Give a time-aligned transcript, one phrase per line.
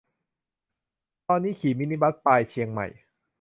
[1.27, 2.87] ตอนนี้ขี่มินิบัส ปาย-เชียงใหม่